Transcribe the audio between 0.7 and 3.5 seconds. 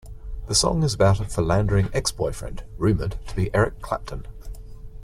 is about a philandering ex-boyfriend, rumoured to